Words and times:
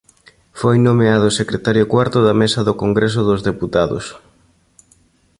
Foi 0.59 0.77
nomeado 0.87 1.35
secretario 1.39 1.89
cuarto 1.93 2.17
da 2.27 2.33
mesa 2.41 2.59
do 2.67 2.73
Congreso 2.83 3.21
dos 3.29 3.41
Deputados. 3.49 4.05